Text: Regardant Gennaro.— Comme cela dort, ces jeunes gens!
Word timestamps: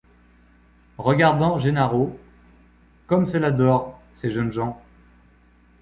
Regardant 0.97 1.59
Gennaro.— 1.59 2.17
Comme 3.05 3.27
cela 3.27 3.51
dort, 3.51 4.01
ces 4.13 4.31
jeunes 4.31 4.51
gens! 4.51 4.81